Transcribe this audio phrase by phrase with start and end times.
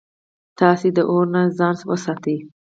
[0.59, 2.37] تاسي د اور نه ځان وساتئ